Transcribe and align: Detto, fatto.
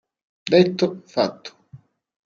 Detto, 0.51 1.03
fatto. 1.05 1.51